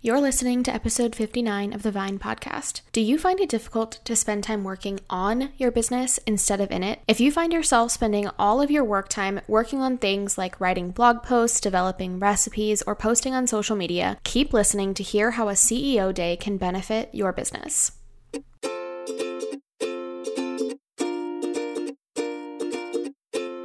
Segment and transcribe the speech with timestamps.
[0.00, 2.82] You're listening to episode 59 of the Vine podcast.
[2.92, 6.84] Do you find it difficult to spend time working on your business instead of in
[6.84, 7.00] it?
[7.08, 10.92] If you find yourself spending all of your work time working on things like writing
[10.92, 15.54] blog posts, developing recipes, or posting on social media, keep listening to hear how a
[15.54, 17.90] CEO day can benefit your business.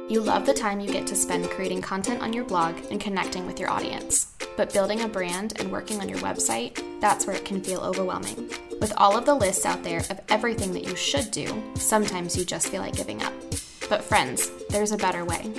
[0.06, 3.46] You love the time you get to spend creating content on your blog and connecting
[3.46, 4.34] with your audience.
[4.54, 8.50] But building a brand and working on your website, that's where it can feel overwhelming.
[8.82, 12.44] With all of the lists out there of everything that you should do, sometimes you
[12.44, 13.32] just feel like giving up.
[13.88, 15.50] But friends, there's a better way.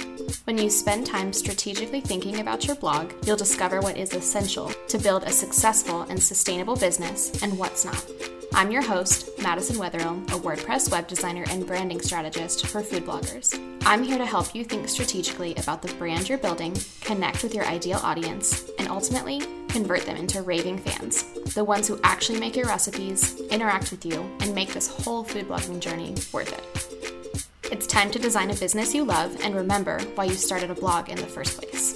[0.43, 4.99] When you spend time strategically thinking about your blog, you'll discover what is essential to
[4.99, 8.05] build a successful and sustainable business and what's not.
[8.53, 13.59] I'm your host, Madison Wetherill, a WordPress web designer and branding strategist for food bloggers.
[13.85, 17.65] I'm here to help you think strategically about the brand you're building, connect with your
[17.65, 21.23] ideal audience, and ultimately convert them into raving fans,
[21.53, 25.47] the ones who actually make your recipes, interact with you, and make this whole food
[25.47, 27.71] blogging journey worth it.
[27.71, 31.09] It's time to design a business you love and remember why you started a blog
[31.09, 31.94] in the first place.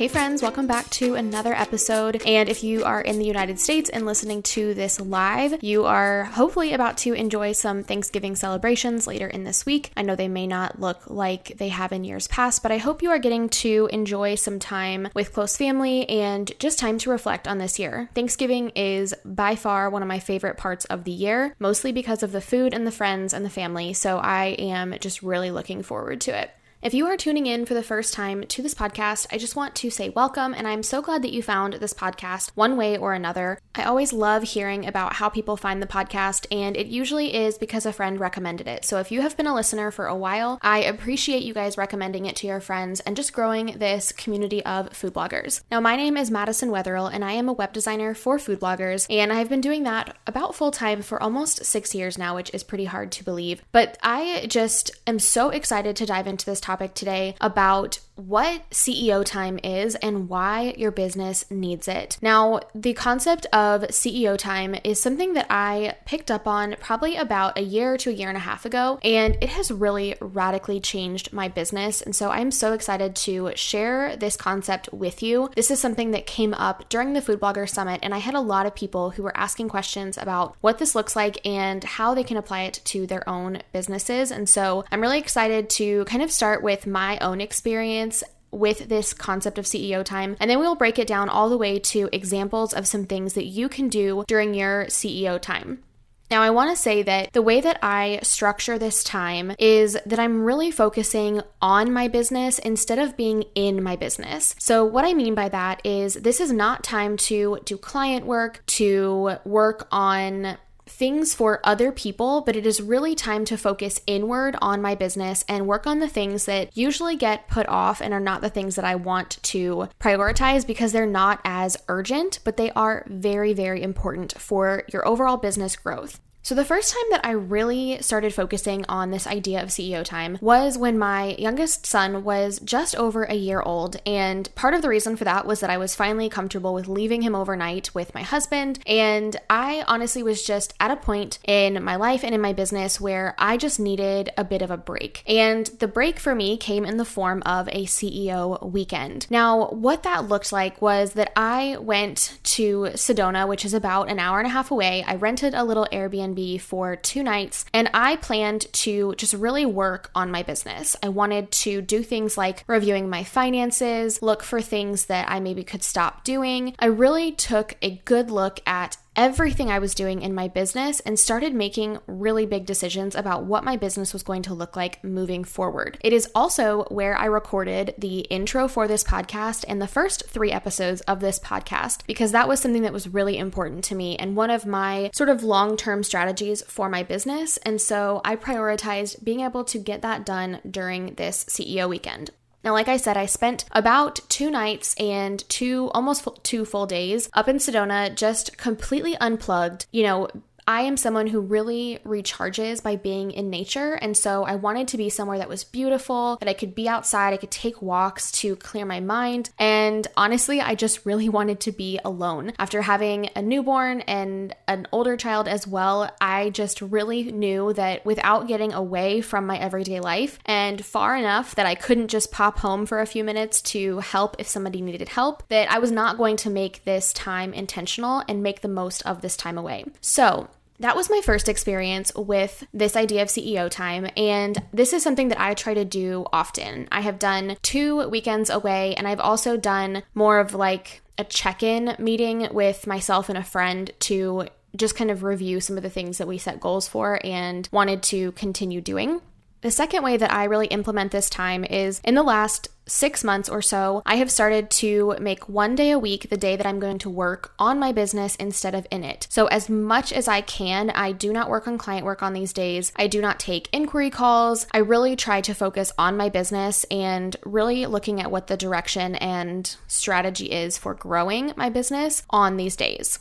[0.00, 2.22] Hey, friends, welcome back to another episode.
[2.24, 6.24] And if you are in the United States and listening to this live, you are
[6.24, 9.90] hopefully about to enjoy some Thanksgiving celebrations later in this week.
[9.98, 13.02] I know they may not look like they have in years past, but I hope
[13.02, 17.46] you are getting to enjoy some time with close family and just time to reflect
[17.46, 18.08] on this year.
[18.14, 22.32] Thanksgiving is by far one of my favorite parts of the year, mostly because of
[22.32, 23.92] the food and the friends and the family.
[23.92, 26.52] So I am just really looking forward to it.
[26.82, 29.74] If you are tuning in for the first time to this podcast, I just want
[29.74, 33.12] to say welcome, and I'm so glad that you found this podcast one way or
[33.12, 33.58] another.
[33.74, 37.84] I always love hearing about how people find the podcast, and it usually is because
[37.84, 38.86] a friend recommended it.
[38.86, 42.24] So if you have been a listener for a while, I appreciate you guys recommending
[42.24, 45.60] it to your friends and just growing this community of food bloggers.
[45.70, 49.06] Now, my name is Madison Wetherill, and I am a web designer for food bloggers,
[49.10, 52.62] and I've been doing that about full time for almost six years now, which is
[52.62, 53.60] pretty hard to believe.
[53.70, 58.68] But I just am so excited to dive into this topic topic today about what
[58.70, 62.18] CEO time is and why your business needs it.
[62.20, 67.58] Now, the concept of CEO time is something that I picked up on probably about
[67.58, 71.32] a year to a year and a half ago, and it has really radically changed
[71.32, 72.02] my business.
[72.02, 75.50] And so I'm so excited to share this concept with you.
[75.56, 78.40] This is something that came up during the Food Blogger Summit, and I had a
[78.40, 82.24] lot of people who were asking questions about what this looks like and how they
[82.24, 84.30] can apply it to their own businesses.
[84.30, 88.09] And so I'm really excited to kind of start with my own experience
[88.50, 90.36] with this concept of CEO time.
[90.40, 93.34] And then we will break it down all the way to examples of some things
[93.34, 95.82] that you can do during your CEO time.
[96.30, 100.20] Now, I want to say that the way that I structure this time is that
[100.20, 104.54] I'm really focusing on my business instead of being in my business.
[104.60, 108.62] So, what I mean by that is this is not time to do client work,
[108.66, 110.56] to work on
[110.90, 115.44] things for other people, but it is really time to focus inward on my business
[115.48, 118.74] and work on the things that usually get put off and are not the things
[118.76, 123.82] that I want to prioritize because they're not as urgent, but they are very, very
[123.82, 126.20] important for your overall business growth.
[126.42, 130.38] So, the first time that I really started focusing on this idea of CEO time
[130.40, 134.00] was when my youngest son was just over a year old.
[134.06, 137.20] And part of the reason for that was that I was finally comfortable with leaving
[137.20, 138.78] him overnight with my husband.
[138.86, 142.98] And I honestly was just at a point in my life and in my business
[142.98, 145.22] where I just needed a bit of a break.
[145.26, 149.30] And the break for me came in the form of a CEO weekend.
[149.30, 154.18] Now, what that looked like was that I went to Sedona, which is about an
[154.18, 155.04] hour and a half away.
[155.06, 159.66] I rented a little Airbnb Airbnb for two nights, and I planned to just really
[159.66, 160.96] work on my business.
[161.02, 165.64] I wanted to do things like reviewing my finances, look for things that I maybe
[165.64, 166.74] could stop doing.
[166.78, 171.18] I really took a good look at everything I was doing in my business and
[171.18, 175.44] started making really big decisions about what my business was going to look like moving
[175.44, 175.98] forward.
[176.02, 180.52] It is also where I recorded the intro for this podcast and the first three
[180.52, 184.36] episodes of this podcast because that was something that was really important to me and
[184.36, 187.56] one of my sort of long term strategies for my business.
[187.58, 192.30] And so I prioritized being able to get that done during this CEO weekend.
[192.62, 197.30] Now, like I said, I spent about two nights and two, almost two full days
[197.32, 200.28] up in Sedona, just completely unplugged, you know,
[200.70, 203.94] I am someone who really recharges by being in nature.
[203.94, 207.32] And so I wanted to be somewhere that was beautiful, that I could be outside,
[207.32, 209.50] I could take walks to clear my mind.
[209.58, 212.52] And honestly, I just really wanted to be alone.
[212.56, 218.06] After having a newborn and an older child as well, I just really knew that
[218.06, 222.60] without getting away from my everyday life and far enough that I couldn't just pop
[222.60, 226.16] home for a few minutes to help if somebody needed help, that I was not
[226.16, 229.84] going to make this time intentional and make the most of this time away.
[230.00, 230.48] So,
[230.80, 235.28] that was my first experience with this idea of CEO time, and this is something
[235.28, 236.88] that I try to do often.
[236.90, 241.62] I have done two weekends away, and I've also done more of like a check
[241.62, 245.90] in meeting with myself and a friend to just kind of review some of the
[245.90, 249.20] things that we set goals for and wanted to continue doing.
[249.62, 253.48] The second way that I really implement this time is in the last six months
[253.48, 256.80] or so, I have started to make one day a week the day that I'm
[256.80, 259.26] going to work on my business instead of in it.
[259.30, 262.54] So, as much as I can, I do not work on client work on these
[262.54, 262.90] days.
[262.96, 264.66] I do not take inquiry calls.
[264.72, 269.14] I really try to focus on my business and really looking at what the direction
[269.16, 273.18] and strategy is for growing my business on these days.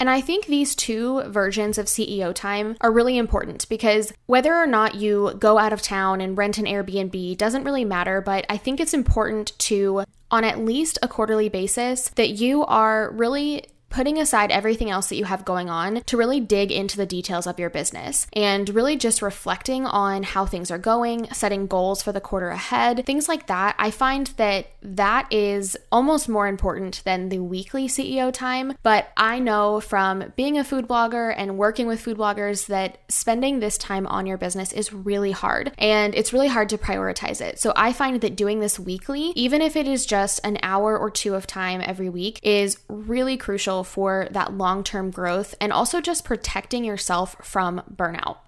[0.00, 4.66] And I think these two versions of CEO time are really important because whether or
[4.66, 8.56] not you go out of town and rent an Airbnb doesn't really matter, but I
[8.56, 14.18] think it's important to, on at least a quarterly basis, that you are really putting
[14.18, 17.58] aside everything else that you have going on to really dig into the details of
[17.58, 22.20] your business and really just reflecting on how things are going, setting goals for the
[22.20, 23.74] quarter ahead, things like that.
[23.78, 28.76] I find that that is almost more important than the weekly CEO time.
[28.82, 33.60] But I know from being a food blogger and working with food bloggers that spending
[33.60, 37.58] this time on your business is really hard and it's really hard to prioritize it.
[37.58, 41.10] So I find that doing this weekly, even if it is just an hour or
[41.10, 46.00] two of time every week, is really crucial for that long term growth and also
[46.00, 48.38] just protecting yourself from burnout.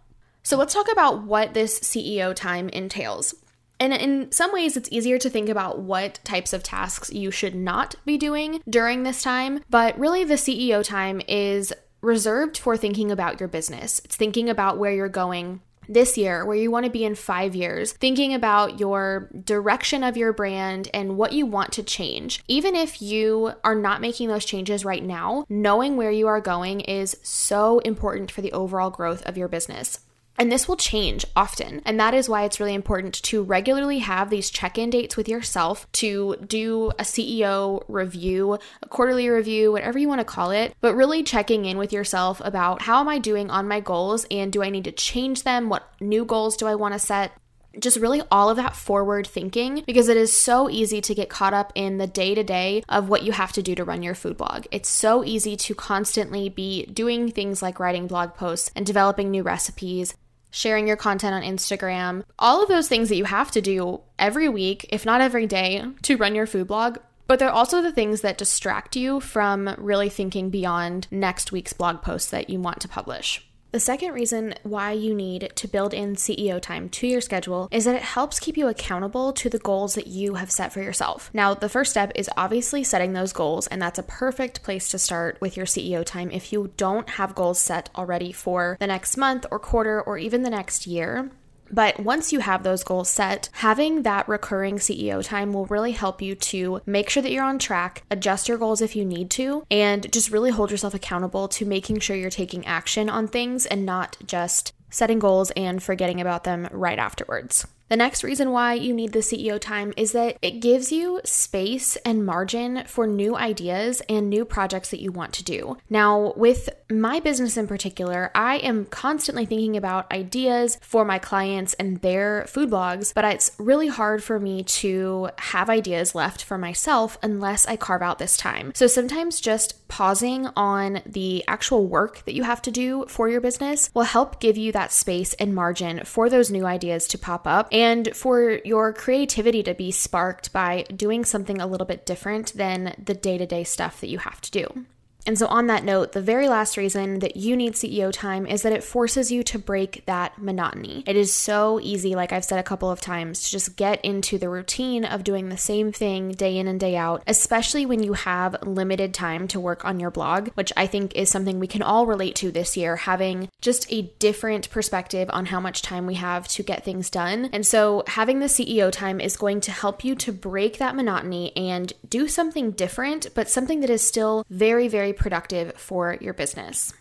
[0.42, 3.34] So, let's talk about what this CEO time entails.
[3.80, 7.54] And in some ways, it's easier to think about what types of tasks you should
[7.54, 13.10] not be doing during this time, but really, the CEO time is reserved for thinking
[13.10, 14.00] about your business.
[14.04, 17.54] It's thinking about where you're going, this year, where you want to be in five
[17.54, 22.42] years, thinking about your direction of your brand and what you want to change.
[22.48, 26.80] Even if you are not making those changes right now, knowing where you are going
[26.80, 30.00] is so important for the overall growth of your business.
[30.36, 31.80] And this will change often.
[31.84, 35.28] And that is why it's really important to regularly have these check in dates with
[35.28, 40.74] yourself to do a CEO review, a quarterly review, whatever you want to call it,
[40.80, 44.52] but really checking in with yourself about how am I doing on my goals and
[44.52, 45.68] do I need to change them?
[45.68, 47.32] What new goals do I want to set?
[47.78, 51.54] just really all of that forward thinking because it is so easy to get caught
[51.54, 54.14] up in the day to day of what you have to do to run your
[54.14, 54.66] food blog.
[54.70, 59.42] It's so easy to constantly be doing things like writing blog posts and developing new
[59.42, 60.14] recipes,
[60.54, 64.48] sharing your content on Instagram, all of those things that you have to do every
[64.48, 66.98] week, if not every day, to run your food blog.
[67.26, 72.02] But they're also the things that distract you from really thinking beyond next week's blog
[72.02, 73.44] post that you want to publish.
[73.74, 77.86] The second reason why you need to build in CEO time to your schedule is
[77.86, 81.28] that it helps keep you accountable to the goals that you have set for yourself.
[81.34, 84.98] Now, the first step is obviously setting those goals, and that's a perfect place to
[85.00, 89.16] start with your CEO time if you don't have goals set already for the next
[89.16, 91.32] month or quarter or even the next year.
[91.74, 96.22] But once you have those goals set, having that recurring CEO time will really help
[96.22, 99.66] you to make sure that you're on track, adjust your goals if you need to,
[99.72, 103.84] and just really hold yourself accountable to making sure you're taking action on things and
[103.84, 107.66] not just setting goals and forgetting about them right afterwards.
[107.88, 111.96] The next reason why you need the CEO time is that it gives you space
[111.96, 115.76] and margin for new ideas and new projects that you want to do.
[115.90, 121.74] Now, with my business in particular, I am constantly thinking about ideas for my clients
[121.74, 126.56] and their food blogs, but it's really hard for me to have ideas left for
[126.56, 128.72] myself unless I carve out this time.
[128.74, 133.40] So sometimes just pausing on the actual work that you have to do for your
[133.40, 137.46] business will help give you that space and margin for those new ideas to pop
[137.46, 142.54] up and for your creativity to be sparked by doing something a little bit different
[142.54, 144.86] than the day to day stuff that you have to do.
[145.26, 148.62] And so, on that note, the very last reason that you need CEO time is
[148.62, 151.02] that it forces you to break that monotony.
[151.06, 154.38] It is so easy, like I've said a couple of times, to just get into
[154.38, 158.12] the routine of doing the same thing day in and day out, especially when you
[158.12, 161.82] have limited time to work on your blog, which I think is something we can
[161.82, 166.14] all relate to this year, having just a different perspective on how much time we
[166.14, 167.48] have to get things done.
[167.52, 171.56] And so, having the CEO time is going to help you to break that monotony
[171.56, 176.92] and do something different, but something that is still very, very productive for your business.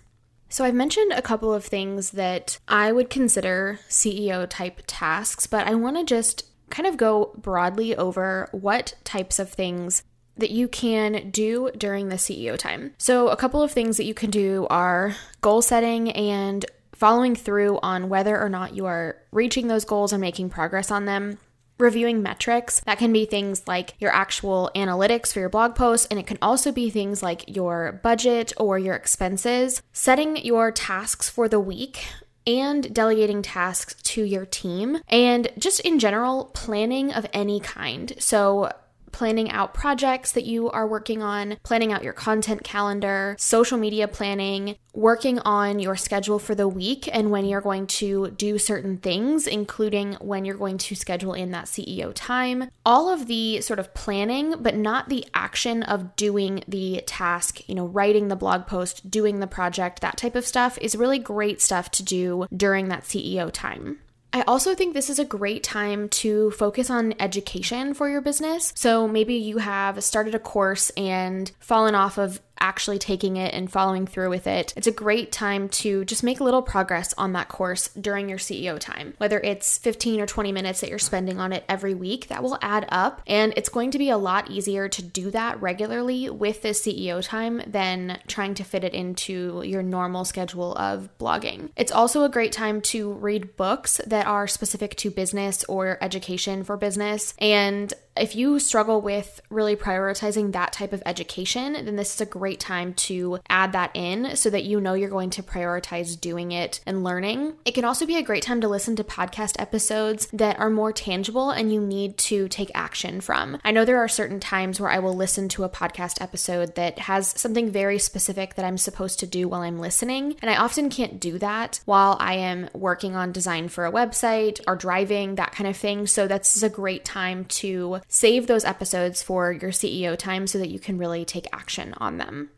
[0.49, 5.67] So, I've mentioned a couple of things that I would consider CEO type tasks, but
[5.67, 10.03] I want to just kind of go broadly over what types of things
[10.37, 12.93] that you can do during the CEO time.
[12.97, 17.79] So, a couple of things that you can do are goal setting and following through
[17.81, 21.37] on whether or not you are reaching those goals and making progress on them.
[21.79, 22.81] Reviewing metrics.
[22.81, 26.37] That can be things like your actual analytics for your blog posts, and it can
[26.41, 29.81] also be things like your budget or your expenses.
[29.91, 32.05] Setting your tasks for the week
[32.45, 38.13] and delegating tasks to your team, and just in general, planning of any kind.
[38.19, 38.71] So,
[39.13, 44.07] planning out projects that you are working on, planning out your content calendar, social media
[44.07, 48.97] planning, working on your schedule for the week and when you're going to do certain
[48.97, 52.69] things, including when you're going to schedule in that CEO time.
[52.85, 57.75] All of the sort of planning, but not the action of doing the task, you
[57.75, 61.61] know, writing the blog post, doing the project, that type of stuff is really great
[61.61, 63.99] stuff to do during that CEO time.
[64.35, 68.73] I also think this is a great time to focus on education for your business.
[68.75, 73.69] So maybe you have started a course and fallen off of actually taking it and
[73.69, 77.33] following through with it, it's a great time to just make a little progress on
[77.33, 79.13] that course during your CEO time.
[79.17, 82.57] Whether it's 15 or 20 minutes that you're spending on it every week, that will
[82.61, 83.21] add up.
[83.27, 87.23] And it's going to be a lot easier to do that regularly with this CEO
[87.23, 91.69] time than trying to fit it into your normal schedule of blogging.
[91.75, 96.63] It's also a great time to read books that are specific to business or education
[96.63, 97.33] for business.
[97.39, 102.25] And if you struggle with really prioritizing that type of education, then this is a
[102.25, 106.51] great time to add that in so that you know you're going to prioritize doing
[106.51, 107.53] it and learning.
[107.65, 110.93] It can also be a great time to listen to podcast episodes that are more
[110.93, 113.59] tangible and you need to take action from.
[113.63, 116.99] I know there are certain times where I will listen to a podcast episode that
[116.99, 120.89] has something very specific that I'm supposed to do while I'm listening, and I often
[120.89, 125.53] can't do that while I am working on design for a website or driving, that
[125.53, 126.07] kind of thing.
[126.07, 130.69] So that's a great time to save those episodes for your CEO time so that
[130.69, 132.49] you can really take action on them.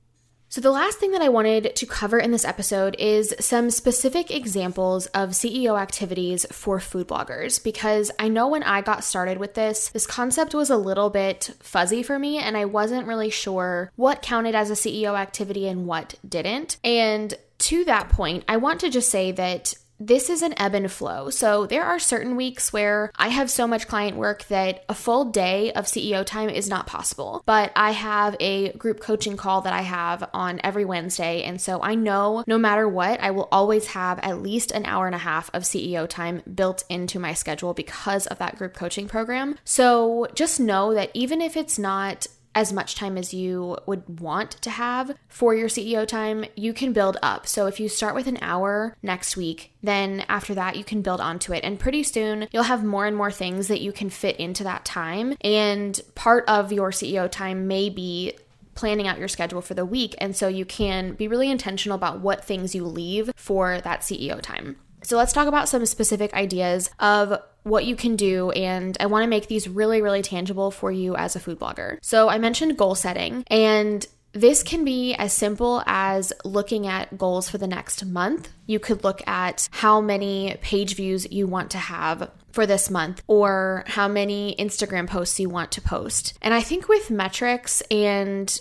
[0.48, 4.32] So, the last thing that I wanted to cover in this episode is some specific
[4.32, 9.56] examples of CEO activities for food bloggers because I know when I got started with
[9.56, 13.92] this, this concept was a little bit fuzzy for me and I wasn't really sure
[13.98, 16.78] what counted as a CEO activity and what didn't.
[16.86, 20.92] And to that point, I want to just say that this is an ebb and
[20.92, 21.30] flow.
[21.30, 25.26] So there are certain weeks where I have so much client work that a full
[25.26, 27.44] day of CEO time is not possible.
[27.46, 31.44] But I have a group coaching call that I have on every Wednesday.
[31.44, 35.06] And so I know no matter what, I will always have at least an hour
[35.06, 39.08] and a half of CEO time built into my schedule because of that group coaching
[39.08, 39.58] program.
[39.64, 44.52] So just know that even if it's not as much time as you would want
[44.52, 47.46] to have for your CEO time, you can build up.
[47.46, 51.20] So if you start with an hour next week, then after that, you can build
[51.20, 51.64] onto it.
[51.66, 54.86] And pretty soon, you'll have more and more things that you can fit into that
[54.86, 55.36] time.
[55.42, 58.34] And part of your CEO time may be
[58.74, 60.16] planning out your schedule for the week.
[60.20, 64.42] And so you can be really intentional about what things you leave for that CEO
[64.42, 64.78] time.
[65.06, 69.24] So let's talk about some specific ideas of what you can do, and I want
[69.24, 71.98] to make these really, really tangible for you as a food blogger.
[72.02, 77.50] So I mentioned goal setting, and this can be as simple as looking at goals
[77.50, 78.50] for the next month.
[78.66, 83.22] You could look at how many page views you want to have for this month
[83.28, 86.38] or how many Instagram posts you want to post.
[86.42, 88.60] And I think with metrics and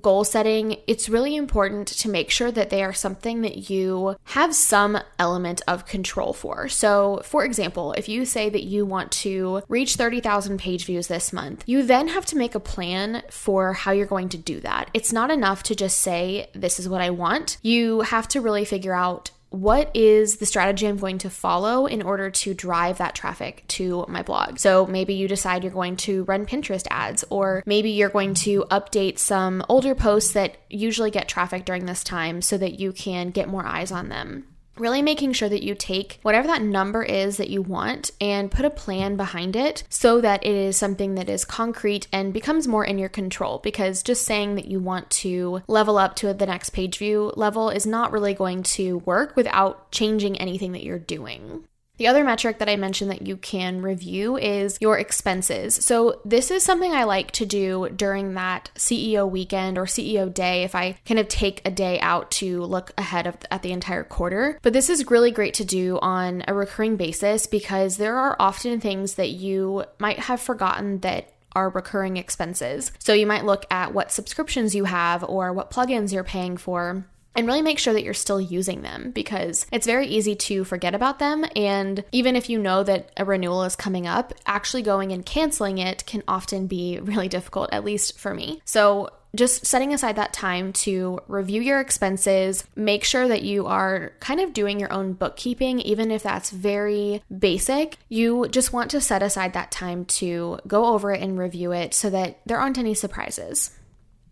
[0.00, 4.54] goal setting, it's really important to make sure that they are something that you have
[4.54, 6.68] some element of control for.
[6.68, 11.32] So, for example, if you say that you want to reach 30,000 page views this
[11.32, 14.90] month, you then have to make a plan for how you're going to do that.
[14.94, 17.58] It's not enough to just say, This is what I want.
[17.62, 22.02] You have to really figure out what is the strategy I'm going to follow in
[22.02, 24.58] order to drive that traffic to my blog?
[24.58, 28.64] So maybe you decide you're going to run Pinterest ads, or maybe you're going to
[28.70, 33.30] update some older posts that usually get traffic during this time so that you can
[33.30, 34.46] get more eyes on them
[34.78, 38.64] really making sure that you take whatever that number is that you want and put
[38.64, 42.84] a plan behind it so that it is something that is concrete and becomes more
[42.84, 46.70] in your control because just saying that you want to level up to the next
[46.70, 51.64] page view level is not really going to work without changing anything that you're doing.
[51.96, 55.76] The other metric that I mentioned that you can review is your expenses.
[55.76, 60.64] So, this is something I like to do during that CEO weekend or CEO day
[60.64, 64.02] if I kind of take a day out to look ahead of, at the entire
[64.02, 64.58] quarter.
[64.62, 68.80] But this is really great to do on a recurring basis because there are often
[68.80, 72.90] things that you might have forgotten that are recurring expenses.
[72.98, 77.06] So, you might look at what subscriptions you have or what plugins you're paying for
[77.34, 80.94] and really make sure that you're still using them because it's very easy to forget
[80.94, 81.44] about them.
[81.56, 85.78] And even if you know that a renewal is coming up, actually going and canceling
[85.78, 88.60] it can often be really difficult, at least for me.
[88.64, 94.12] So just setting aside that time to review your expenses, make sure that you are
[94.20, 97.96] kind of doing your own bookkeeping, even if that's very basic.
[98.08, 101.94] You just want to set aside that time to go over it and review it
[101.94, 103.72] so that there aren't any surprises.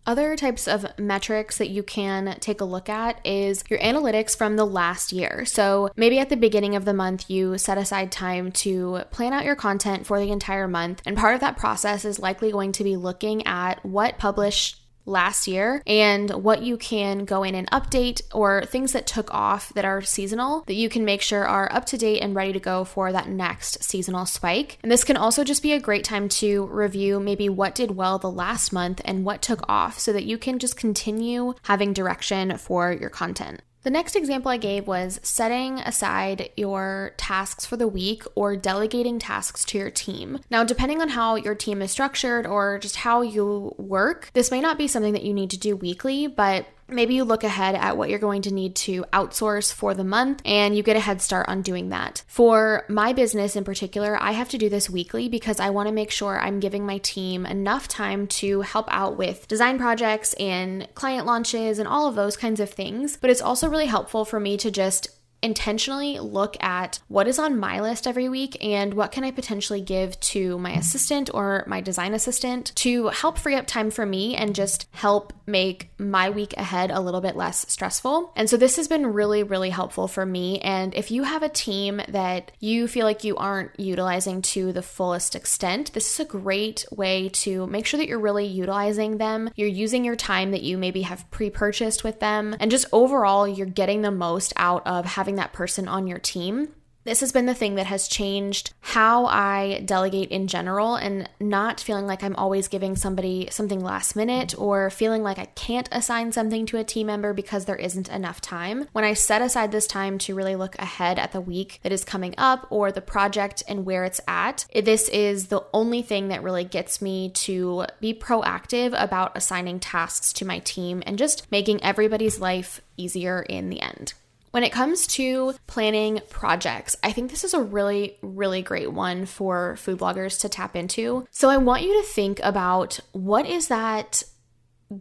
[0.04, 4.56] Other types of metrics that you can take a look at is your analytics from
[4.56, 5.44] the last year.
[5.44, 9.44] So maybe at the beginning of the month, you set aside time to plan out
[9.44, 11.02] your content for the entire month.
[11.06, 15.46] And part of that process is likely going to be looking at what published last
[15.48, 19.84] year and what you can go in and update or things that took off that
[19.84, 22.84] are seasonal that you can make sure are up to date and ready to go
[22.84, 24.78] for that next seasonal spike.
[24.82, 28.18] And this can also just be a great time to review maybe what did well
[28.18, 32.56] the last month and what took off so that you can just continue having direction
[32.58, 33.62] for your content.
[33.82, 39.18] The next example I gave was setting aside your tasks for the week or delegating
[39.18, 40.38] tasks to your team.
[40.50, 44.60] Now, depending on how your team is structured or just how you work, this may
[44.60, 47.96] not be something that you need to do weekly, but Maybe you look ahead at
[47.96, 51.22] what you're going to need to outsource for the month and you get a head
[51.22, 52.22] start on doing that.
[52.26, 55.94] For my business in particular, I have to do this weekly because I want to
[55.94, 60.86] make sure I'm giving my team enough time to help out with design projects and
[60.94, 63.16] client launches and all of those kinds of things.
[63.16, 65.08] But it's also really helpful for me to just
[65.42, 69.80] intentionally look at what is on my list every week and what can I potentially
[69.80, 74.36] give to my assistant or my design assistant to help free up time for me
[74.36, 78.32] and just help make my week ahead a little bit less stressful.
[78.36, 80.60] And so this has been really, really helpful for me.
[80.60, 84.82] And if you have a team that you feel like you aren't utilizing to the
[84.82, 89.50] fullest extent, this is a great way to make sure that you're really utilizing them.
[89.56, 93.46] You're using your time that you maybe have pre purchased with them, and just overall,
[93.48, 96.68] you're getting the most out of having having that person on your team.
[97.04, 101.80] This has been the thing that has changed how I delegate in general and not
[101.80, 106.30] feeling like I'm always giving somebody something last minute or feeling like I can't assign
[106.30, 108.86] something to a team member because there isn't enough time.
[108.92, 112.04] When I set aside this time to really look ahead at the week that is
[112.04, 116.44] coming up or the project and where it's at, this is the only thing that
[116.44, 121.82] really gets me to be proactive about assigning tasks to my team and just making
[121.82, 124.14] everybody's life easier in the end.
[124.52, 129.24] When it comes to planning projects, I think this is a really, really great one
[129.24, 131.26] for food bloggers to tap into.
[131.30, 134.22] So I want you to think about what is that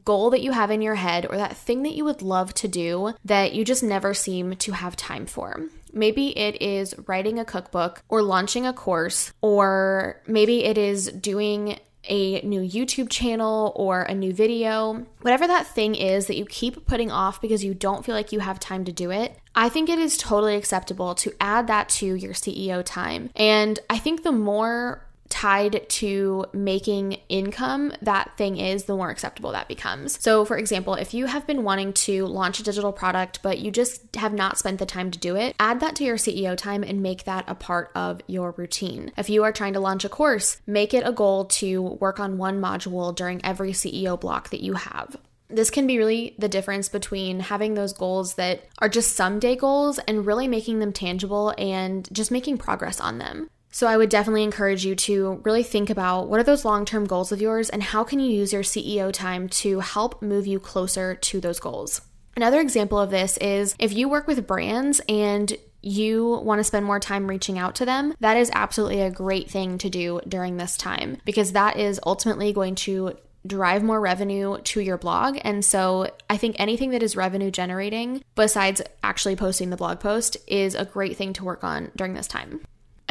[0.06, 2.70] goal that you have in your head or that thing that you would love to
[2.70, 5.68] do that you just never seem to have time for.
[5.92, 11.78] Maybe it is writing a cookbook or launching a course, or maybe it is doing
[12.06, 16.86] a new YouTube channel or a new video, whatever that thing is that you keep
[16.86, 19.90] putting off because you don't feel like you have time to do it, I think
[19.90, 23.30] it is totally acceptable to add that to your CEO time.
[23.36, 29.54] And I think the more tied to making income that thing is, the more acceptable
[29.54, 30.22] that becomes.
[30.22, 33.72] So, for example, if you have been wanting to launch a digital product, but you
[33.72, 36.84] just have not spent the time to do it, add that to your CEO time
[36.84, 39.12] and make that a part of your routine.
[39.18, 42.38] If you are trying to launch a course, make it a goal to work on
[42.38, 45.18] one module during every CEO block that you have
[45.54, 50.00] this can be really the difference between having those goals that are just someday goals
[50.00, 53.50] and really making them tangible and just making progress on them.
[53.72, 57.32] So I would definitely encourage you to really think about what are those long-term goals
[57.32, 61.16] of yours and how can you use your CEO time to help move you closer
[61.16, 62.02] to those goals.
[62.36, 66.86] Another example of this is if you work with brands and you want to spend
[66.86, 70.58] more time reaching out to them, that is absolutely a great thing to do during
[70.58, 73.14] this time because that is ultimately going to
[73.48, 75.40] drive more revenue to your blog.
[75.42, 80.38] And so I think anything that is revenue generating, besides actually posting the blog post,
[80.46, 82.62] is a great thing to work on during this time.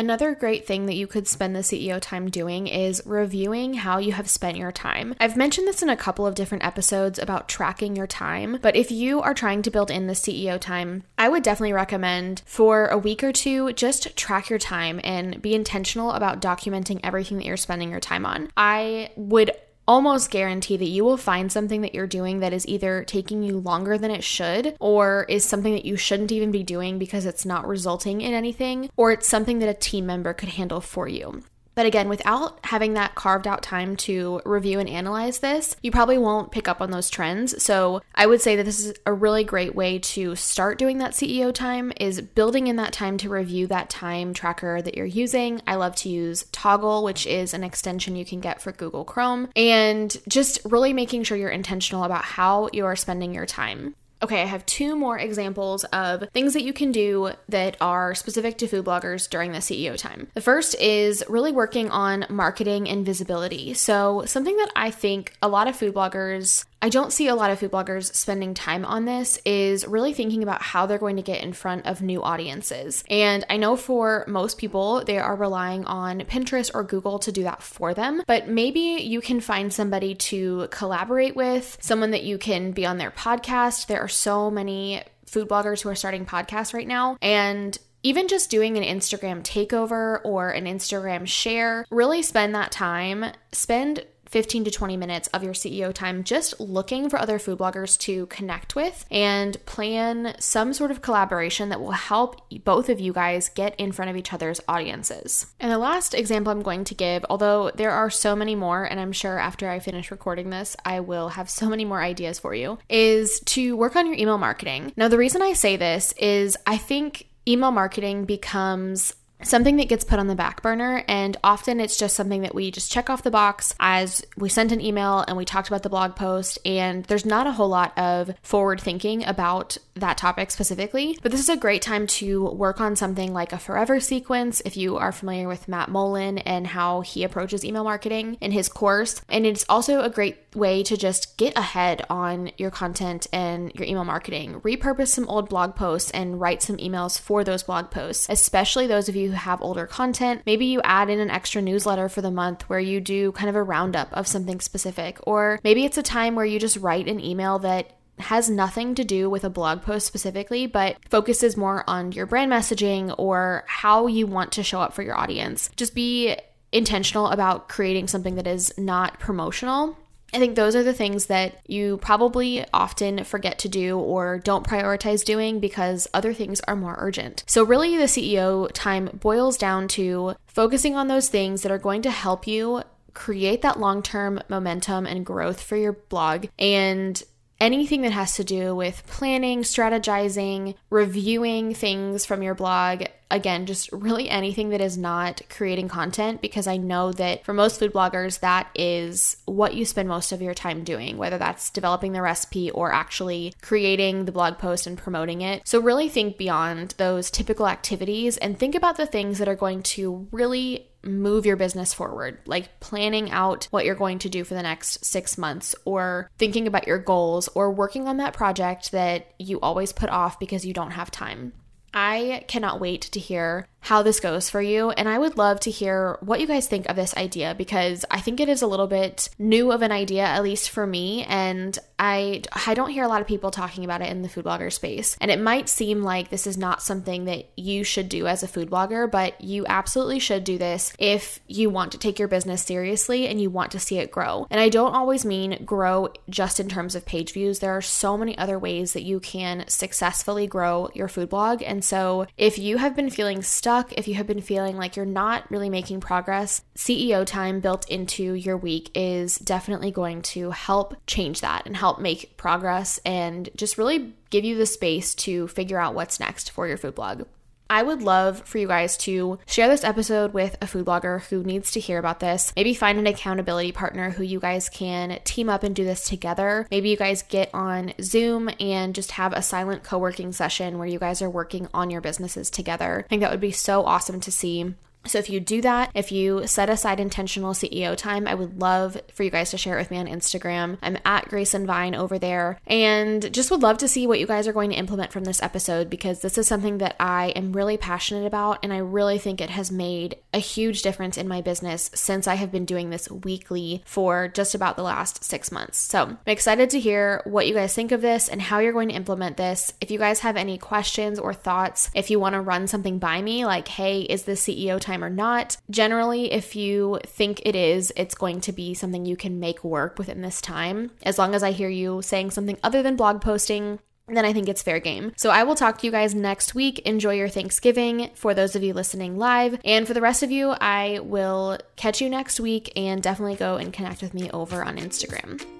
[0.00, 4.12] Another great thing that you could spend the CEO time doing is reviewing how you
[4.12, 5.14] have spent your time.
[5.20, 8.90] I've mentioned this in a couple of different episodes about tracking your time, but if
[8.90, 12.96] you are trying to build in the CEO time, I would definitely recommend for a
[12.96, 17.58] week or two just track your time and be intentional about documenting everything that you're
[17.58, 18.50] spending your time on.
[18.56, 19.50] I would
[19.90, 23.58] almost guarantee that you will find something that you're doing that is either taking you
[23.58, 27.44] longer than it should, or is something that you shouldn't even be doing because it's
[27.44, 31.42] not resulting in anything, or it's something that a team member could handle for you.
[31.74, 36.18] But again, without having that carved out time to review and analyze this, you probably
[36.18, 37.62] won't pick up on those trends.
[37.62, 41.12] So I would say that this is a really great way to start doing that
[41.12, 45.62] CEO time is building in that time to review that time tracker that you're using.
[45.66, 49.48] I love to use Toggl, which is an extension you can get for Google Chrome,
[49.54, 53.94] and just really making sure you're intentional about how you are spending your time.
[54.22, 58.58] Okay, I have two more examples of things that you can do that are specific
[58.58, 60.28] to food bloggers during the CEO time.
[60.34, 63.72] The first is really working on marketing and visibility.
[63.72, 67.50] So, something that I think a lot of food bloggers I don't see a lot
[67.50, 71.22] of food bloggers spending time on this is really thinking about how they're going to
[71.22, 73.04] get in front of new audiences.
[73.10, 77.42] And I know for most people, they are relying on Pinterest or Google to do
[77.42, 82.38] that for them, but maybe you can find somebody to collaborate with, someone that you
[82.38, 83.86] can be on their podcast.
[83.86, 87.18] There are so many food bloggers who are starting podcasts right now.
[87.20, 93.26] And even just doing an Instagram takeover or an Instagram share, really spend that time.
[93.52, 97.98] Spend 15 to 20 minutes of your CEO time just looking for other food bloggers
[97.98, 103.12] to connect with and plan some sort of collaboration that will help both of you
[103.12, 105.46] guys get in front of each other's audiences.
[105.58, 109.00] And the last example I'm going to give, although there are so many more, and
[109.00, 112.54] I'm sure after I finish recording this, I will have so many more ideas for
[112.54, 114.92] you, is to work on your email marketing.
[114.96, 120.04] Now, the reason I say this is I think email marketing becomes something that gets
[120.04, 123.22] put on the back burner and often it's just something that we just check off
[123.22, 127.04] the box as we sent an email and we talked about the blog post and
[127.04, 131.18] there's not a whole lot of forward thinking about that topic specifically.
[131.22, 134.76] But this is a great time to work on something like a forever sequence if
[134.76, 139.20] you are familiar with Matt Mullen and how he approaches email marketing in his course.
[139.28, 143.86] And it's also a great way to just get ahead on your content and your
[143.86, 144.60] email marketing.
[144.62, 149.08] Repurpose some old blog posts and write some emails for those blog posts especially those
[149.08, 150.42] of you who have older content.
[150.46, 153.56] Maybe you add in an extra newsletter for the month where you do kind of
[153.56, 155.18] a roundup of something specific.
[155.22, 159.04] Or maybe it's a time where you just write an email that has nothing to
[159.04, 164.06] do with a blog post specifically, but focuses more on your brand messaging or how
[164.06, 165.70] you want to show up for your audience.
[165.76, 166.36] Just be
[166.72, 169.96] intentional about creating something that is not promotional
[170.32, 174.66] I think those are the things that you probably often forget to do or don't
[174.66, 177.44] prioritize doing because other things are more urgent.
[177.46, 182.02] So, really, the CEO time boils down to focusing on those things that are going
[182.02, 182.82] to help you
[183.14, 187.22] create that long term momentum and growth for your blog and
[187.60, 193.90] anything that has to do with planning, strategizing, reviewing things from your blog, again, just
[193.92, 198.40] really anything that is not creating content because I know that for most food bloggers,
[198.40, 202.70] that is what you spend most of your time doing, whether that's developing the recipe
[202.70, 205.66] or actually creating the blog post and promoting it.
[205.66, 209.82] So, really think beyond those typical activities and think about the things that are going
[209.82, 214.54] to really move your business forward, like planning out what you're going to do for
[214.54, 219.32] the next six months, or thinking about your goals, or working on that project that
[219.38, 221.52] you always put off because you don't have time.
[221.92, 224.90] I cannot wait to hear how this goes for you.
[224.90, 228.20] And I would love to hear what you guys think of this idea because I
[228.20, 231.24] think it is a little bit new of an idea, at least for me.
[231.24, 234.44] And I, I don't hear a lot of people talking about it in the food
[234.44, 235.16] blogger space.
[235.20, 238.48] And it might seem like this is not something that you should do as a
[238.48, 242.62] food blogger, but you absolutely should do this if you want to take your business
[242.62, 244.46] seriously and you want to see it grow.
[244.50, 247.58] And I don't always mean grow just in terms of page views.
[247.58, 251.62] There are so many other ways that you can successfully grow your food blog.
[251.62, 254.96] And so if you have been feeling stuck, stuck, if you have been feeling like
[254.96, 260.50] you're not really making progress, CEO time built into your week is definitely going to
[260.50, 265.46] help change that and help make progress and just really give you the space to
[265.46, 267.22] figure out what's next for your food blog.
[267.70, 271.44] I would love for you guys to share this episode with a food blogger who
[271.44, 272.52] needs to hear about this.
[272.56, 276.66] Maybe find an accountability partner who you guys can team up and do this together.
[276.68, 280.88] Maybe you guys get on Zoom and just have a silent co working session where
[280.88, 283.04] you guys are working on your businesses together.
[283.06, 284.74] I think that would be so awesome to see.
[285.06, 289.00] So, if you do that, if you set aside intentional CEO time, I would love
[289.12, 290.76] for you guys to share it with me on Instagram.
[290.82, 294.26] I'm at Grace and Vine over there, and just would love to see what you
[294.26, 297.52] guys are going to implement from this episode because this is something that I am
[297.52, 301.40] really passionate about, and I really think it has made a huge difference in my
[301.40, 305.78] business since I have been doing this weekly for just about the last six months.
[305.78, 308.90] So, I'm excited to hear what you guys think of this and how you're going
[308.90, 309.72] to implement this.
[309.80, 313.22] If you guys have any questions or thoughts, if you want to run something by
[313.22, 314.89] me, like, hey, is this CEO time?
[314.90, 315.56] Time or not.
[315.70, 319.98] Generally, if you think it is, it's going to be something you can make work
[319.98, 320.90] within this time.
[321.02, 324.48] As long as I hear you saying something other than blog posting, then I think
[324.48, 325.12] it's fair game.
[325.16, 326.80] So I will talk to you guys next week.
[326.80, 329.58] Enjoy your Thanksgiving for those of you listening live.
[329.64, 333.56] And for the rest of you, I will catch you next week and definitely go
[333.56, 335.59] and connect with me over on Instagram.